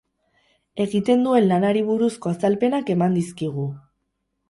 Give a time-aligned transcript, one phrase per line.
[0.85, 3.73] Egiten duen lanari buruzko azalpenak eman dizkigu.